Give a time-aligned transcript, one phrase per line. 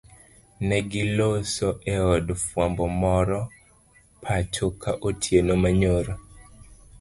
[0.69, 3.39] Negiloso eod fwambo moro
[4.23, 6.13] pachoka otieno manyoro.